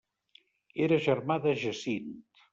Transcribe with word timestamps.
Era 0.87 0.99
germà 1.09 1.39
de 1.45 1.55
Jacint. 1.67 2.11